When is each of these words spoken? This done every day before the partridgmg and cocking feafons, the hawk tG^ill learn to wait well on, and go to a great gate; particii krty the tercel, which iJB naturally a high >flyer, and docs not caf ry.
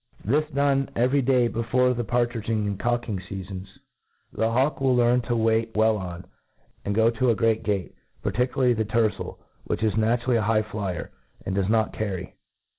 This 0.25 0.49
done 0.49 0.89
every 0.95 1.21
day 1.21 1.47
before 1.47 1.93
the 1.93 2.03
partridgmg 2.03 2.65
and 2.65 2.79
cocking 2.79 3.19
feafons, 3.19 3.67
the 4.33 4.49
hawk 4.49 4.79
tG^ill 4.79 4.95
learn 4.95 5.21
to 5.21 5.35
wait 5.35 5.75
well 5.75 5.95
on, 5.95 6.25
and 6.83 6.95
go 6.95 7.11
to 7.11 7.29
a 7.29 7.35
great 7.35 7.61
gate; 7.61 7.93
particii 8.23 8.49
krty 8.49 8.75
the 8.77 8.85
tercel, 8.85 9.37
which 9.65 9.81
iJB 9.81 9.97
naturally 9.97 10.37
a 10.37 10.41
high 10.41 10.63
>flyer, 10.63 11.11
and 11.45 11.53
docs 11.53 11.69
not 11.69 11.93
caf 11.93 12.15
ry. 12.15 12.33